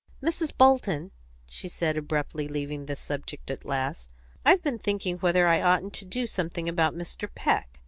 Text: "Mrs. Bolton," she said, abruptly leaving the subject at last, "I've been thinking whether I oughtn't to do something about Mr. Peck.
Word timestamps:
"Mrs. 0.19 0.51
Bolton," 0.57 1.11
she 1.47 1.67
said, 1.67 1.95
abruptly 1.95 2.47
leaving 2.47 2.87
the 2.87 2.95
subject 2.95 3.51
at 3.51 3.63
last, 3.65 4.09
"I've 4.43 4.63
been 4.63 4.79
thinking 4.79 5.17
whether 5.19 5.47
I 5.47 5.61
oughtn't 5.61 5.93
to 5.93 6.05
do 6.05 6.25
something 6.25 6.67
about 6.67 6.95
Mr. 6.95 7.29
Peck. 7.35 7.79